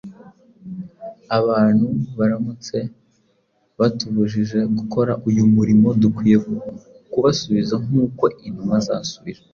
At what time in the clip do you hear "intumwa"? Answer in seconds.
8.47-8.77